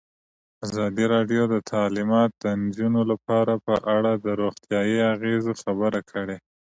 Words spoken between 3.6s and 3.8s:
په